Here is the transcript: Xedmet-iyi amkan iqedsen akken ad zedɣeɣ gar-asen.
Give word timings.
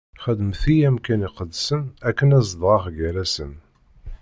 Xedmet-iyi 0.23 0.85
amkan 0.89 1.25
iqedsen 1.27 1.83
akken 2.07 2.33
ad 2.37 2.43
zedɣeɣ 2.49 2.83
gar-asen. 2.95 3.53